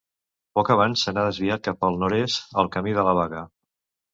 [0.59, 3.45] Poc abans se n'ha desviat cap al nord-est el Camí de la Baga.